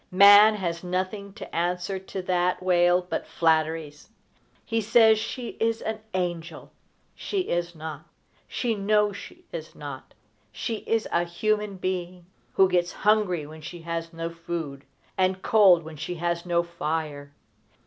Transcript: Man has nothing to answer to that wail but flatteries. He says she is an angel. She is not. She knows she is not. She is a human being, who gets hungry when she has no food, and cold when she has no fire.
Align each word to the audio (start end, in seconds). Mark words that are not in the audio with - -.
Man 0.09 0.55
has 0.55 0.83
nothing 0.83 1.31
to 1.33 1.55
answer 1.55 1.99
to 1.99 2.23
that 2.23 2.63
wail 2.63 3.05
but 3.07 3.27
flatteries. 3.27 4.09
He 4.65 4.81
says 4.81 5.19
she 5.19 5.49
is 5.59 5.79
an 5.83 5.99
angel. 6.15 6.71
She 7.13 7.41
is 7.41 7.75
not. 7.75 8.05
She 8.47 8.73
knows 8.73 9.15
she 9.15 9.45
is 9.51 9.75
not. 9.75 10.15
She 10.51 10.77
is 10.87 11.05
a 11.11 11.23
human 11.23 11.75
being, 11.77 12.25
who 12.53 12.67
gets 12.67 12.91
hungry 12.91 13.45
when 13.45 13.61
she 13.61 13.81
has 13.83 14.11
no 14.11 14.31
food, 14.31 14.85
and 15.19 15.43
cold 15.43 15.83
when 15.83 15.97
she 15.97 16.15
has 16.15 16.47
no 16.47 16.63
fire. 16.63 17.31